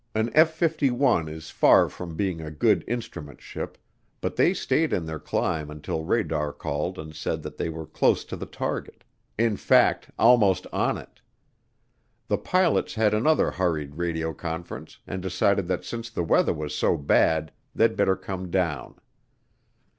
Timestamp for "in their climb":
4.93-5.69